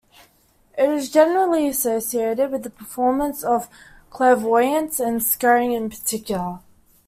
[0.75, 3.69] It is generally associated with the performance of
[4.09, 6.61] clairvoyance and scrying in particular.